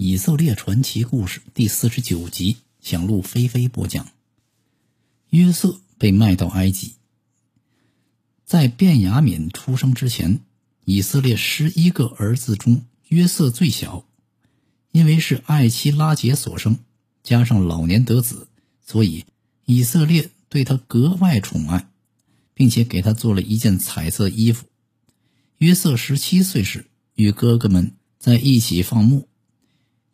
[0.00, 4.06] 以色列传奇故事第四十九集，向路飞飞播讲。
[5.30, 6.92] 约瑟被卖到埃及。
[8.44, 10.38] 在卞雅敏出生之前，
[10.84, 14.06] 以色列十一个儿子中，约瑟最小。
[14.92, 16.78] 因为是爱妻拉杰所生，
[17.24, 18.46] 加上老年得子，
[18.86, 19.24] 所以
[19.64, 21.90] 以色列对他格外宠爱，
[22.54, 24.66] 并且给他做了一件彩色衣服。
[25.56, 29.26] 约瑟十七岁时，与哥哥们在一起放牧。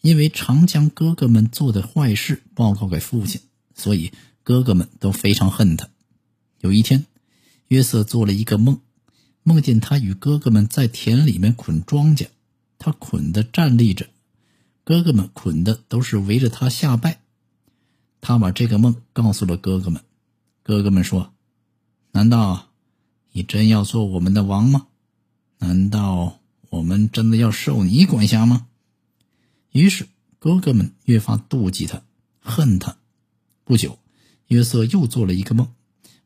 [0.04, 3.40] 因为常将哥哥们做的坏事报告给父亲，
[3.74, 5.88] 所以哥哥们都非常恨他。
[6.60, 7.06] 有一天，
[7.68, 8.80] 约瑟做了一个梦，
[9.42, 12.26] 梦见他与哥哥们在田里面捆庄稼，
[12.78, 14.10] 他捆的站立着，
[14.84, 17.22] 哥哥们捆的都是围着他下拜。
[18.20, 20.02] 他把这个梦告诉了哥哥们，
[20.62, 21.32] 哥哥们说
[22.12, 22.68] ：“难道
[23.32, 24.88] 你真要做我们的王吗？
[25.60, 28.66] 难道我们真的要受你管辖吗？”
[29.74, 30.06] 于是，
[30.38, 32.04] 哥哥们越发妒忌他，
[32.38, 32.96] 恨他。
[33.64, 33.98] 不久，
[34.46, 35.74] 约瑟又做了一个梦，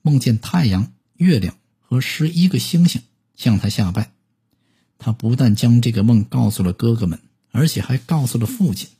[0.02, 3.00] 梦见太阳、月亮和十一个星星
[3.36, 4.12] 向他下拜。
[4.98, 7.18] 他不但将这个梦告诉了哥哥们，
[7.50, 8.90] 而且还告诉了父亲。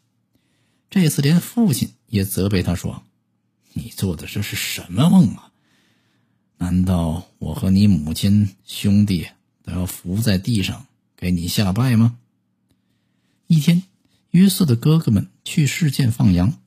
[0.89, 3.03] 这次连父亲也责备他说
[3.75, 5.53] ：“你做的这是什么梦啊？
[6.57, 9.29] 难道我和你母亲、兄弟
[9.63, 12.17] 都要伏在地上给你下拜吗？”
[13.47, 13.83] 一天。
[14.31, 16.59] 约瑟的哥哥们去事件放羊，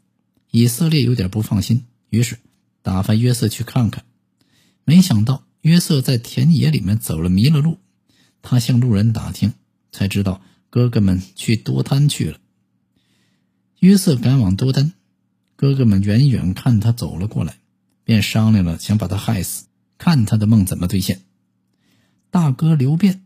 [0.49, 2.39] 以色列有点不放心，于是
[2.81, 4.03] 打发约瑟去看看。
[4.83, 7.77] 没想到约瑟在田野里面走了迷了路，
[8.41, 9.53] 他向路人打听，
[9.91, 12.39] 才知道哥哥们去多丹去了。
[13.79, 14.93] 约瑟赶往多丹，
[15.55, 17.59] 哥哥们远远看他走了过来，
[18.03, 19.65] 便商量了想把他害死，
[19.99, 21.21] 看他的梦怎么兑现。
[22.31, 23.23] 大哥刘辩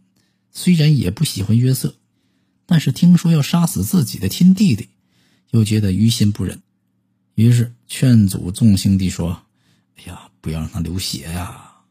[0.52, 1.96] 虽然也不喜欢约瑟。
[2.66, 4.90] 但是听说要杀死自己的亲弟弟，
[5.52, 6.62] 又觉得于心不忍，
[7.36, 9.44] 于是劝阻众兄弟说
[9.98, 11.82] ：“哎呀，不要让他流血呀，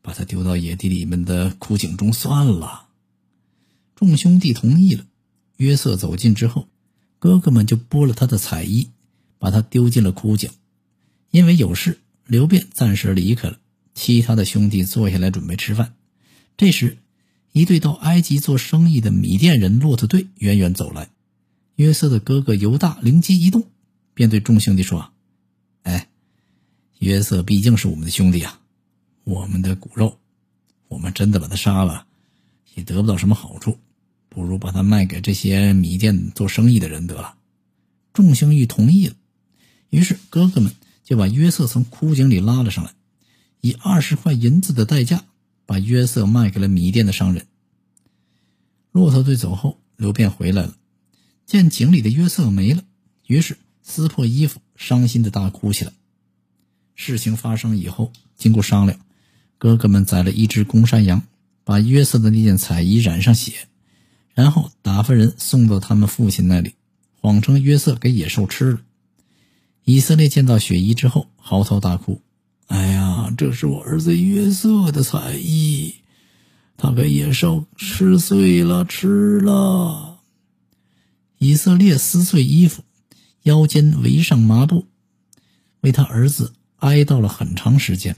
[0.00, 2.88] 把他丢到野地里面的枯井中算了。”
[3.94, 5.06] 众兄弟同意了。
[5.58, 6.68] 约瑟走近之后，
[7.20, 8.90] 哥哥们就剥了他的彩衣，
[9.38, 10.50] 把他丢进了枯井。
[11.30, 13.58] 因为有事，刘辩暂时离开了，
[13.94, 15.94] 其他的兄弟坐下来准备吃饭。
[16.56, 16.98] 这时，
[17.52, 21.10] 一队到埃及做生意的米甸人骆驼队远远走来，
[21.76, 23.68] 约瑟的哥哥犹大灵机一动，
[24.14, 25.12] 便对众兄弟说
[25.84, 26.08] ：“哎，
[26.98, 28.58] 约瑟毕竟是我们的兄弟啊，
[29.24, 30.18] 我们的骨肉，
[30.88, 32.06] 我们真的把他杀了，
[32.74, 33.78] 也得不到什么好处，
[34.30, 37.34] 不如把他卖给这些米店做生意的人得了。”
[38.14, 39.14] 众兄弟同意了，
[39.90, 40.74] 于是哥哥们
[41.04, 42.94] 就把约瑟从枯井里拉了上来，
[43.60, 45.26] 以二十块银子的代价。
[45.66, 47.46] 把约瑟卖给了米店的商人。
[48.90, 50.76] 骆驼队走后，刘辩回来了，
[51.46, 52.82] 见井里的约瑟没了，
[53.26, 55.92] 于是撕破衣服，伤心的大哭起来。
[56.94, 59.00] 事情发生以后，经过商量，
[59.56, 61.22] 哥哥们宰了一只公山羊，
[61.64, 63.68] 把约瑟的那件彩衣染上血，
[64.34, 66.74] 然后打发人送到他们父亲那里，
[67.20, 68.80] 谎称约瑟给野兽吃了。
[69.84, 72.20] 以色列见到血衣之后，嚎啕大哭。
[72.68, 75.96] 哎呀，这是我儿子约瑟的彩衣，
[76.76, 80.20] 他被野兽吃碎了，吃了。
[81.38, 82.82] 以色列撕碎衣服，
[83.42, 84.86] 腰间围上麻布，
[85.80, 88.16] 为他儿子哀悼了很长时间。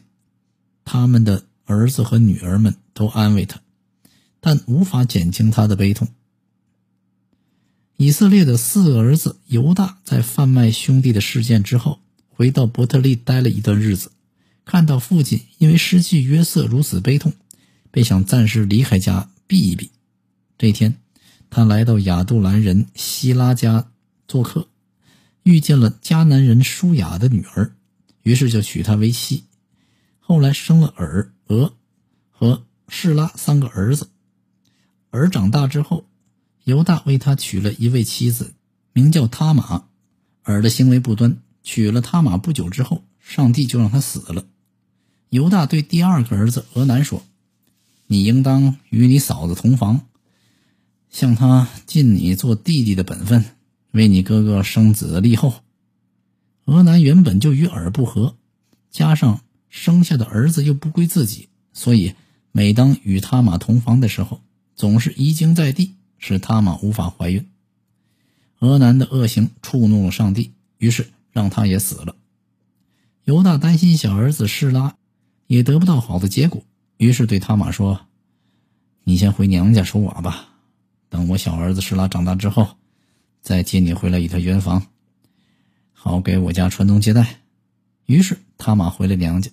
[0.85, 3.61] 他们的儿子和女儿们都安慰他，
[4.41, 6.09] 但无法减轻他的悲痛。
[7.97, 14.13] 以色列的四个儿子犹大在贩卖兄弟的事件之后，回到伯特利待了一段日子。
[14.65, 17.33] 看到父亲因为失去约瑟如此悲痛，
[17.91, 19.91] 便想暂时离开家避一避。
[20.57, 20.99] 这天，
[21.51, 23.91] 他来到亚杜兰人希拉家
[24.27, 24.69] 做客，
[25.43, 27.73] 遇见了迦南人舒雅的女儿，
[28.23, 29.45] 于是就娶她为妻。
[30.19, 31.75] 后来生了尔、俄
[32.31, 34.09] 和士拉三个儿子。
[35.11, 36.07] 尔长大之后，
[36.65, 38.55] 犹大为他娶了一位妻子，
[38.93, 39.85] 名叫塔玛。
[40.45, 44.47] 尔的行为不端，娶了他玛不久之后，上帝就让他死了。
[45.35, 47.25] 犹大对第二个儿子俄南说
[48.07, 50.07] ：“你应当与你嫂子同房，
[51.11, 53.45] 向他尽你做弟弟的本分，
[53.91, 55.55] 为你哥哥生子立后。”
[56.67, 58.37] 俄南原本就与尔不和，
[58.93, 62.15] 加上生下的儿子又不归自己，所以
[62.53, 64.41] 每当与他玛同房的时候，
[64.77, 67.45] 总是遗精在地，使他玛无法怀孕。
[68.61, 72.15] 俄南的恶行触怒了上帝，于是让他也死了。
[73.25, 74.95] 犹大担心小儿子示拉。
[75.47, 76.63] 也得不到好的结果，
[76.97, 78.07] 于是对他玛说
[79.05, 80.49] ：“你先回娘家守寡吧，
[81.09, 82.77] 等我小儿子施拉长大之后，
[83.43, 84.87] 再接你回来一趟圆房，
[85.93, 87.41] 好给我家传宗接代。”
[88.07, 89.51] 于是他玛回了娘家。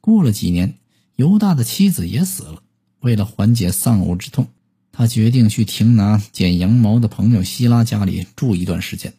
[0.00, 0.78] 过了几年，
[1.16, 2.62] 犹大的妻子也死了。
[3.00, 4.48] 为了缓解丧偶之痛，
[4.90, 9.14] 他决定去廷拿剪羊毛的朋友希拉家里住一段时间。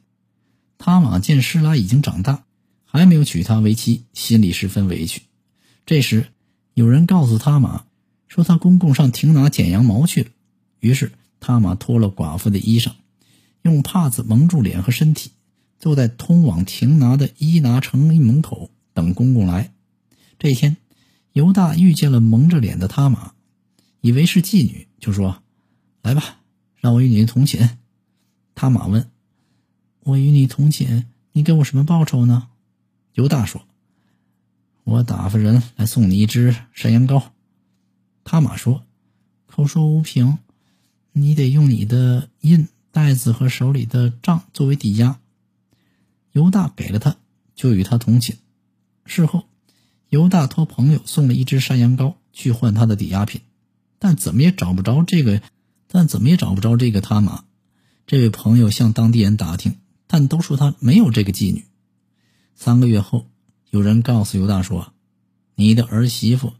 [0.77, 2.43] 他玛见施拉已经长大，
[2.83, 5.21] 还没有娶她为妻，心里十分委屈。
[5.89, 6.27] 这时，
[6.75, 7.85] 有人告诉他玛，
[8.27, 10.29] 说他公公上廷拿剪羊毛去了。
[10.81, 12.91] 于是，他玛脱了寡妇的衣裳，
[13.63, 15.31] 用帕子蒙住脸和身体，
[15.79, 19.73] 坐在通往廷拿的伊拿城门口等公公来。
[20.37, 20.77] 这一天，
[21.33, 23.33] 犹大遇见了蒙着脸的他玛。
[24.01, 25.41] 以为是妓女，就说
[26.03, 26.41] ：“来吧，
[26.75, 27.79] 让我与你同寝。”
[28.53, 29.09] 他玛问
[30.05, 32.49] ：“我与你同寝，你给我什么报酬呢？”
[33.15, 33.63] 犹大说
[34.89, 37.23] ：“我打发人来送你一只山羊羔。”
[38.25, 38.83] 他玛说
[39.47, 40.39] ：“口说无凭，
[41.13, 45.19] 你得用你的印袋子和手里的账作为抵押。”
[46.33, 47.17] 犹大给了他，
[47.55, 48.37] 就与他同寝。
[49.05, 49.45] 事后，
[50.09, 53.41] 犹大托朋友送了一只山羊羔去换他的抵押品。
[53.97, 55.41] 但怎么也找不着这个，
[55.87, 57.43] 但怎么也找不着这个他玛。
[58.07, 59.75] 这位朋友向当地人打听，
[60.07, 61.65] 但都说他没有这个妓女。
[62.55, 63.25] 三个月后，
[63.69, 64.93] 有人告诉犹大说
[65.55, 66.53] ：“你的儿媳妇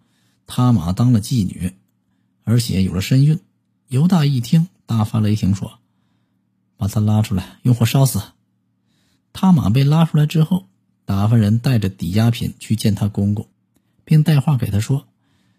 [0.46, 1.74] 他玛当了妓女，
[2.44, 3.40] 而且有了身孕。”
[3.88, 5.80] 犹大一听，大发雷霆，说
[6.78, 8.22] ：“把他拉出来，用火烧死！”
[9.34, 10.68] 他玛被拉出来之后，
[11.06, 13.48] 打发人带着抵押品去见他公公，
[14.06, 15.08] 并带话给他说：“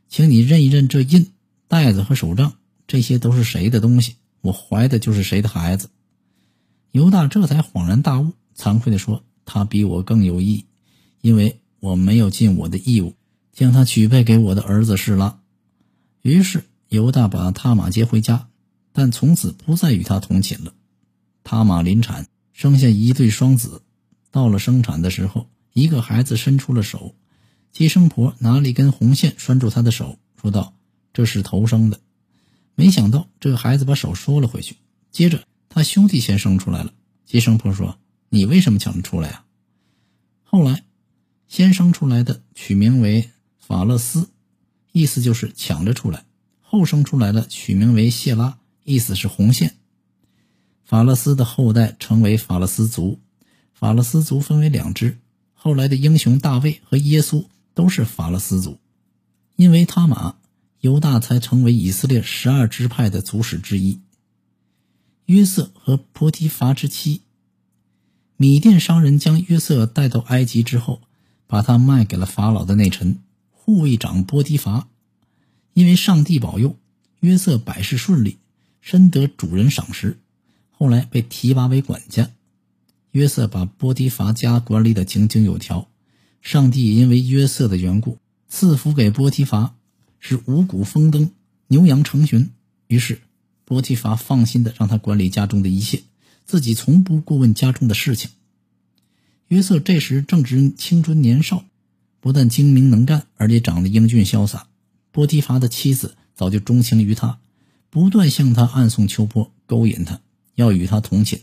[0.09, 1.33] 请你认一认这印。”
[1.67, 2.55] 袋子和手杖，
[2.87, 4.17] 这些都是谁的东西？
[4.41, 5.91] 我怀的就是谁的孩子。
[6.93, 10.67] 犹大这才恍然大悟，惭愧地说：“他比我更有义，
[11.21, 13.15] 因为我没有尽我的义务，
[13.53, 15.41] 将他许配给我的儿子示拉。”
[16.23, 18.49] 于是犹大把他玛接回家，
[18.93, 20.75] 但从此不再与他同寝了。
[21.45, 23.83] 他玛临产，生下一对双子。
[24.31, 27.15] 到了生产的时候，一个孩子伸出了手，
[27.73, 30.75] 接生婆拿了一根红线拴住他的手，说道。
[31.13, 31.99] 这是头生的，
[32.77, 34.77] 没想到这个孩子把手收了回去。
[35.11, 36.93] 接着他兄弟先生出来了，
[37.27, 37.99] 接生婆说
[38.31, 39.45] ：“你为什么抢着出来啊？”
[40.47, 40.85] 后来，
[41.51, 44.31] 先生出来的取名为法勒斯，
[44.93, 46.21] 意思就是抢着出来；
[46.61, 49.75] 后生出来的取名为谢拉，意思是红线。
[50.85, 53.19] 法勒斯的后代成为法勒斯族，
[53.75, 55.19] 法勒斯族分为两支，
[55.53, 57.45] 后来的英雄大卫和耶稣
[57.75, 58.79] 都是法勒斯族，
[59.57, 60.37] 因为他玛。
[60.79, 64.01] 犹大才成为以色列十二支派的族史之一。
[65.27, 67.21] 约瑟和波提乏之妻，
[68.39, 71.03] 米甸商人将约瑟带到埃及之后，
[71.51, 73.19] 把他卖给了法老的内臣
[73.51, 74.87] 护卫长波提乏。
[75.73, 76.77] 因为上帝保佑，
[77.19, 78.39] 约瑟百事顺利，
[78.81, 80.21] 深得主人赏识，
[80.71, 82.31] 后来被提拔为管家。
[83.11, 85.89] 约瑟把波提乏家管理的井井有条，
[86.41, 88.19] 上帝因为约瑟的缘故
[88.49, 89.75] 赐福给波提乏。
[90.21, 91.33] 是五谷丰登，
[91.67, 92.51] 牛羊成群。
[92.87, 93.23] 于是，
[93.65, 96.03] 波提乏放心的让他管理家中的一切，
[96.45, 98.31] 自己从不过问家中的事情。
[99.51, 101.65] 约瑟这时正值青春年少，
[102.21, 104.69] 不但精明能干，而且长得英俊潇洒。
[105.11, 107.41] 波提乏的妻子早就钟情于他，
[107.91, 110.21] 不断向他暗送秋波，勾引他，
[110.55, 111.41] 要与他同寝。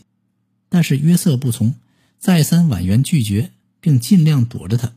[0.70, 1.74] 但是约瑟不从，
[2.18, 4.94] 再三婉言拒绝，并尽量躲着他。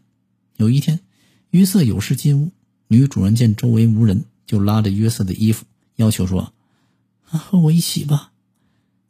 [0.56, 1.02] 有一天，
[1.50, 2.52] 约瑟有事进屋。
[2.88, 5.66] 女主人见周围无人，就拉着约瑟的衣服，
[5.98, 6.54] 要求说
[7.24, 8.32] ：“和我一起吧。”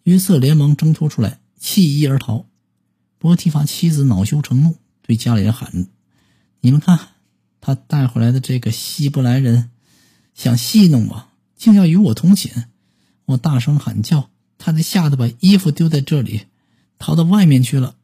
[0.05, 2.47] 约瑟连忙挣脱出来，弃衣而逃。
[3.21, 5.85] 波提法妻子恼羞成怒，对家里人喊
[6.59, 7.09] ：“你们看，
[7.61, 9.69] 他带回来的这个希伯来人，
[10.33, 12.65] 想戏弄我，竟要与我同寝。”
[13.25, 16.47] 我大声喊叫，他才吓得把衣服丢在这里，
[16.97, 17.95] 逃到外面去了。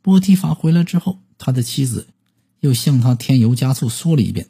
[0.00, 2.08] 波提法回来之后，他的妻子
[2.60, 4.48] 又向他添油加醋说了一遍。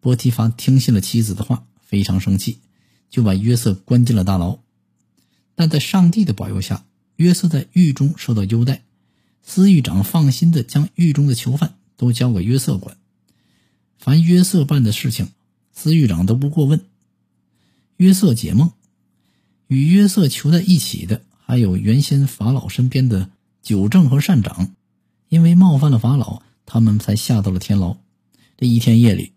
[0.00, 2.60] 波提乏听信了妻子的话，非常生气，
[3.10, 4.58] 就把约瑟关进了大牢。
[5.54, 6.86] 但在上帝的保佑下，
[7.16, 8.84] 约瑟在狱中受到优待。
[9.48, 12.96] 司狱长放心的将狱中的囚犯都交给约瑟管，
[13.96, 15.28] 凡约瑟办的事情，
[15.72, 16.80] 司狱长都不过问。
[17.96, 18.72] 约瑟解梦，
[19.68, 23.30] 与约瑟囚在一起的还有原先法老身边的
[23.62, 24.74] 九正和善长，
[25.28, 27.96] 因为冒犯了法老，他们才下到了天牢。
[28.58, 29.32] 这一天夜里。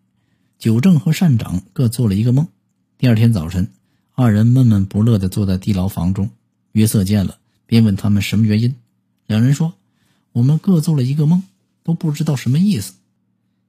[0.58, 2.50] 九正和善长各做了一个梦。
[2.98, 3.72] 第二天早晨，
[4.14, 6.32] 二人闷闷不乐地坐在地牢房中。
[6.74, 8.76] 约瑟见了，便问他们什么原因。
[9.26, 9.76] 两人说
[10.32, 11.44] ：“我们各做了一个梦，
[11.84, 12.94] 都不知道什么意思。”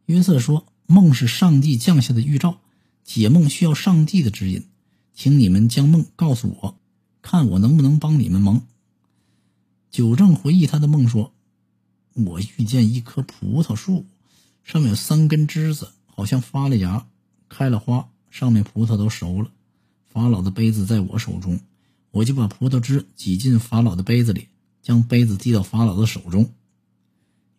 [0.06, 2.58] 约瑟说：“梦是上帝降下的预兆，
[3.04, 4.66] 解梦需要上帝的指引，
[5.14, 6.78] 请你们将梦告诉我，
[7.22, 8.66] 看我能不能帮你们忙。”
[9.90, 11.32] 九正回忆他的梦说
[12.14, 14.06] ：“我遇见一棵葡萄树，
[14.62, 17.06] 上面有三根枝子，好像发了芽，
[17.48, 19.50] 开了花，上面葡萄都熟了。
[20.08, 21.60] 法老的杯子在我手中，
[22.10, 24.48] 我就把葡萄汁挤进法老的杯子里，
[24.90, 26.52] 将杯子递到法老的手中。”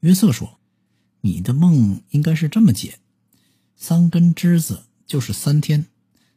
[0.01, 0.59] 约瑟说
[1.21, 2.99] ：“你的梦应该是这么解：
[3.77, 5.85] 三根枝子就是三天，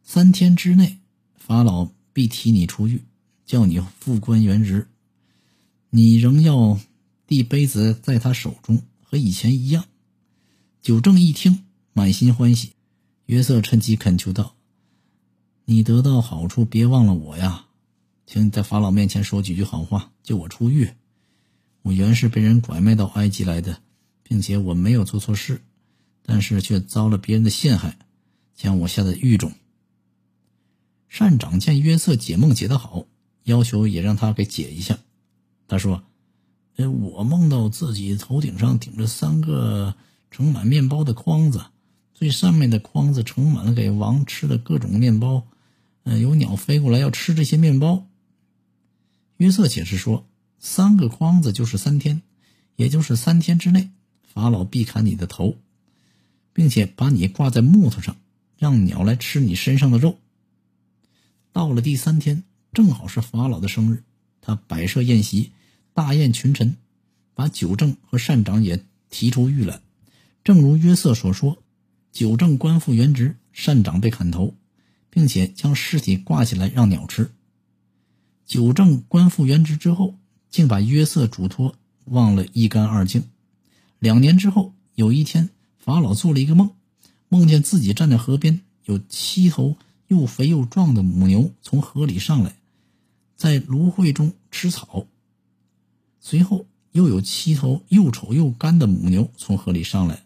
[0.04, 1.00] 三天之内，
[1.34, 3.02] 法老必提你出狱，
[3.44, 4.86] 叫你复官原职。”
[5.90, 6.78] 你仍要
[7.26, 9.86] 递杯子在他手中，和以前一样。
[10.80, 12.74] 九正一听，满心欢喜。
[13.26, 14.54] 约瑟趁机恳求道
[15.66, 17.63] ：“你得到好处，别忘了我呀！
[18.26, 20.88] 请你在法老面前说几句好话，救我出狱。
[21.82, 23.82] 我原是被人拐卖到埃及来的，
[24.22, 25.60] 并且我没有做错事，
[26.24, 27.98] 但是却遭了别人的陷害，
[28.54, 29.52] 将我下在狱中。”
[31.06, 33.04] 善长见约瑟解梦解得好，
[33.44, 34.98] 要求也让他给解一下。
[35.68, 36.02] 他说
[36.76, 39.94] ：“哎，我梦到自己头顶上顶着三个
[40.30, 41.66] 盛满面包的筐子，
[42.14, 45.46] 最上面的筐子盛满了给王吃的各种面包。
[46.04, 48.06] 嗯，有鸟飞过来要吃这些面包。”
[49.44, 50.26] 约瑟解释说
[50.58, 52.22] ：“三个筐子就是三天，
[52.76, 53.90] 也就是三天之内，
[54.22, 55.58] 法老必砍你的头，
[56.54, 58.16] 并且把你挂在木头上，
[58.56, 60.18] 让鸟来吃你身上的肉。
[61.52, 64.02] 到了第三天，正好是法老的生日。”
[64.40, 65.52] 他摆设宴席，
[65.92, 66.78] 大宴群臣，
[67.34, 69.82] 把九正和善长也提出狱来。
[70.42, 71.62] 正如约瑟所说，
[72.12, 74.54] 九正官复原职，善长被砍头，
[75.10, 77.30] 并且将尸体挂起来让鸟吃。
[78.46, 80.14] 九正官复原职之后，
[80.50, 81.74] 竟把约瑟嘱托
[82.04, 83.24] 忘了一干二净。
[83.98, 86.70] 两年之后，有一天，法老做了一个梦，
[87.28, 89.76] 梦见自己站在河边，有七头
[90.08, 92.56] 又肥又壮的母牛从河里上来。
[93.36, 95.06] 在芦荟中吃草，
[96.20, 100.22] 随后又有七头又丑又干的母牛从河里上来，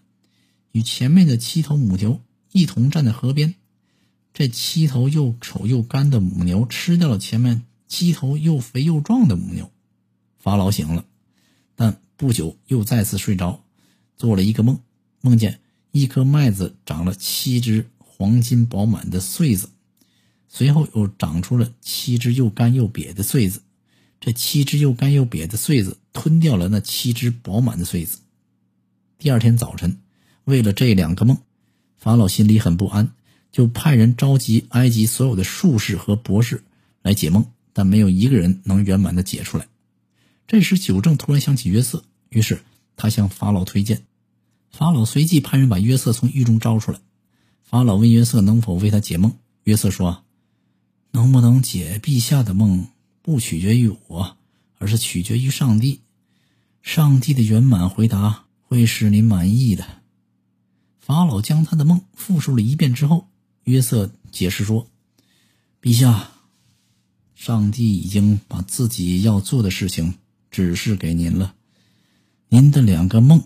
[0.72, 2.20] 与前面的七头母牛
[2.52, 3.54] 一同站在河边。
[4.34, 9.70] 这七头又丑又干的母牛吃掉了前面七头又肥又壮的母牛。
[10.38, 11.04] 法老醒了，
[11.74, 13.64] 但不久又再次睡着，
[14.16, 14.78] 做了一个梦，
[15.20, 19.70] 梦见一颗麦子长了七只黄金饱满的穗子。
[20.46, 23.62] 随后又长出了七只又干又瘪的穗子，
[24.20, 28.18] 这七只又干又瘪的穗子吞掉了那七只饱满的穗子。
[29.18, 30.00] 第二天早晨，
[30.44, 31.36] 为了这两个梦，
[31.96, 33.12] 法老心里很不安，
[33.52, 36.64] 就派人召集埃及所有的术士和博士
[37.02, 37.44] 来解梦，
[37.78, 39.68] 但没有一个人能圆满的解出来。
[40.48, 42.64] 这时，九正突然想起约瑟，于是
[42.96, 44.02] 他向法老推荐。
[44.72, 46.98] 法老随即派人把约瑟从狱中招出来。
[47.62, 50.24] 法老问约瑟能否为他解梦，约瑟说。
[51.12, 52.88] 能不能解陛下的梦，
[53.22, 54.36] 不取决于我，
[54.78, 56.00] 而是取决于上帝。
[56.82, 59.86] 上帝的圆满回答会使您满意的。
[60.98, 63.28] 法老将他的梦复述了一遍之后，
[63.62, 64.88] 约瑟解释说
[65.80, 66.32] ：“陛下，
[67.38, 70.14] 上帝已经把自己要做的事情
[70.50, 71.54] 指示给您了。
[72.48, 73.44] 您的两个梦，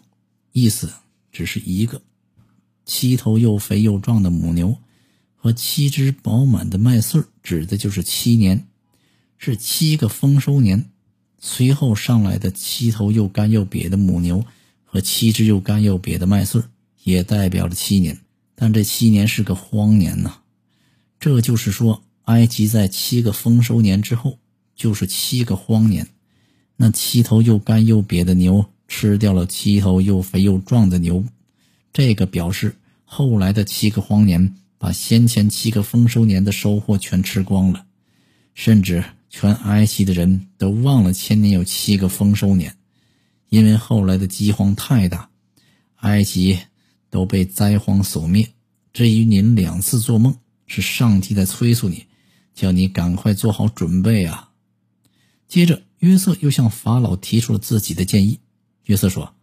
[0.53, 0.91] 意思
[1.31, 2.01] 只是一个：
[2.87, 4.79] 七头又肥又壮的母牛。”
[5.37, 8.67] 和七只饱满的麦穗指的就是七年，
[9.37, 10.89] 是七个丰收年。
[11.39, 14.43] 随后上来的七头又干又瘪的母牛
[14.85, 16.63] 和七只又干又瘪的麦穗
[17.03, 18.19] 也代表了七年。
[18.55, 20.39] 但这七年是个荒年呐。
[21.21, 24.39] 这就是说，埃及在七个丰收年之后
[24.75, 26.09] 就是七个荒年。
[26.77, 31.25] 那七头又干又瘪的牛吃掉了七头又肥又壮的牛，
[31.93, 34.55] 这个表示后来的七个荒年。
[34.79, 37.87] 把先前七个丰收年的收获全吃光了，
[38.53, 42.75] 甚至全埃及的人都忘了前年有七个丰收年，
[43.49, 45.31] 因为后来的饥荒太大，
[45.99, 46.59] 埃及
[47.11, 48.49] 都被灾荒所灭。
[48.93, 50.37] 至于您两次做梦，
[50.67, 52.07] 是上帝在催促你，
[52.55, 54.51] 叫你赶快做好准备啊！
[55.49, 58.41] 接着，约瑟又向法老提出了自己的建议。
[58.85, 59.35] 约瑟说：“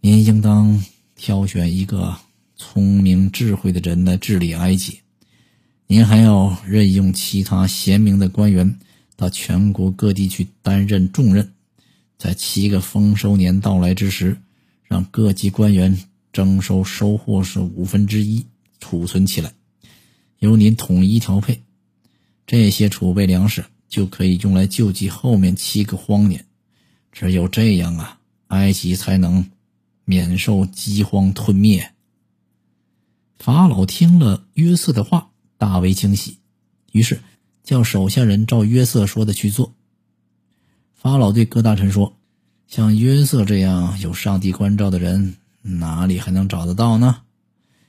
[0.00, 2.18] 您应当挑选一个。”
[2.58, 5.00] 聪明智慧的人来治理埃及，
[5.88, 8.78] 您还要任用其他贤明的官员
[9.14, 11.52] 到全国各地去担任重任，
[12.16, 14.38] 在七个丰收年到来之时，
[14.84, 18.46] 让各级官员征收收获是五分之一，
[18.80, 19.52] 储存起来，
[20.38, 21.62] 由您统一调配，
[22.46, 26.44] 这些储备粮食就可以用来救济后面七个荒年。
[27.12, 29.50] 只有这样啊，埃及才能
[30.04, 31.92] 免受饥荒吞灭。
[33.38, 36.38] 法老听了约瑟的话，大为惊喜，
[36.92, 37.20] 于是
[37.62, 39.74] 叫手下人照约瑟说的去做。
[40.94, 42.16] 法老对各大臣说
[42.68, 47.22] ：“像约瑟这样有上帝关照的人，哪里还能找得到呢？”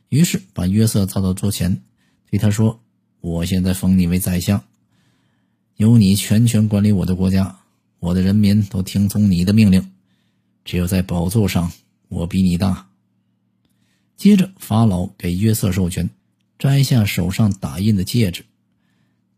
[0.09, 1.83] 于是把约瑟叫到桌前，
[2.29, 2.81] 对他说
[3.21, 4.63] ：“我现在封你为宰相，
[5.75, 7.59] 由你全权管理我的国家，
[7.99, 9.91] 我的人民都听从你的命令。
[10.65, 11.71] 只有在宝座上，
[12.09, 12.89] 我比你大。”
[14.17, 16.09] 接着，法老给约瑟授权，
[16.57, 18.45] 摘下手上打印的戒指，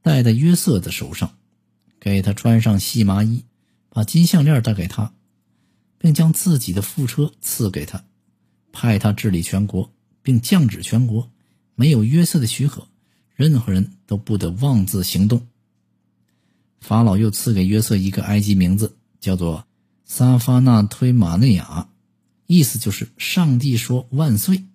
[0.01, 1.35] 戴在约瑟的手上，
[1.99, 3.43] 给他穿上细麻衣。
[3.91, 5.13] 把金项链带给他，
[5.97, 8.05] 并将自己的副车赐给他，
[8.71, 9.91] 派他治理全国，
[10.21, 11.31] 并降旨全国：
[11.79, 12.89] 没有约瑟的许可，
[13.37, 15.47] 任何人都不得妄自行动。
[16.81, 19.65] 法老又赐给约瑟一个埃及名字，叫做
[20.03, 21.87] 撒发纳推马内亚，
[22.47, 24.65] 意思就是“上帝说万岁”。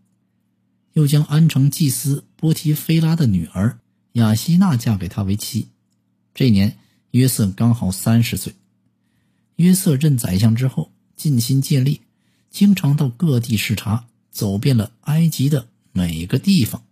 [0.95, 3.81] 又将安城祭司波提菲拉的女儿
[4.13, 5.69] 雅西娜嫁给他为妻。
[6.33, 6.79] 这年
[7.11, 8.55] 约瑟刚好三十岁。
[9.57, 12.01] 约瑟任宰相之后，尽心尽力，
[12.49, 16.83] 经常到各地视察，走遍了埃及的每个地方。